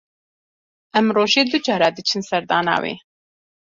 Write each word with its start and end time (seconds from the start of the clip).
Em 1.01 1.07
rojê 1.17 1.43
du 1.51 1.59
caran 1.65 1.93
diçin 1.97 2.21
serdana 2.29 2.75
wê. 2.83 2.93